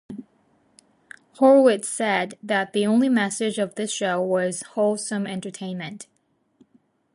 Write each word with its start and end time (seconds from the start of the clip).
Horwitz 1.37 1.85
said 1.87 2.33
that 2.41 2.73
the 2.73 2.87
only 2.87 3.07
message 3.07 3.59
of 3.59 3.75
the 3.75 3.85
show 3.85 4.19
was 4.19 4.63
"wholesome 4.73 5.27
entertainment". 5.27 6.07